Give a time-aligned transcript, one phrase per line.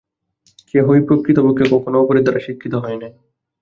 [0.67, 3.11] কেহই প্রকৃতপক্ষে কখনও অপরের দ্বারা শিক্ষিত হয় নাই।